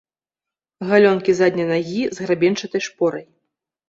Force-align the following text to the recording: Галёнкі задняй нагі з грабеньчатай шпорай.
Галёнкі 0.91 1.35
задняй 1.39 1.67
нагі 1.73 2.01
з 2.19 2.25
грабеньчатай 2.27 2.81
шпорай. 2.87 3.23